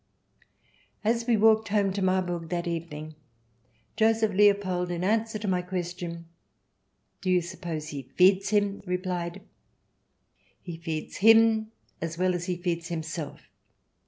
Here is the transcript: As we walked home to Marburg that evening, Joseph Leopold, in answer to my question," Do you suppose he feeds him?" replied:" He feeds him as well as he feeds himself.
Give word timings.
As 1.03 1.27
we 1.27 1.37
walked 1.37 1.67
home 1.67 1.93
to 1.93 2.01
Marburg 2.01 2.49
that 2.49 2.65
evening, 2.65 3.13
Joseph 3.95 4.33
Leopold, 4.33 4.89
in 4.89 5.03
answer 5.03 5.37
to 5.37 5.47
my 5.47 5.61
question," 5.61 6.25
Do 7.21 7.29
you 7.29 7.39
suppose 7.39 7.89
he 7.89 8.01
feeds 8.01 8.49
him?" 8.49 8.81
replied:" 8.87 9.43
He 10.63 10.77
feeds 10.77 11.17
him 11.17 11.71
as 12.01 12.17
well 12.17 12.33
as 12.33 12.45
he 12.45 12.57
feeds 12.57 12.87
himself. 12.87 13.41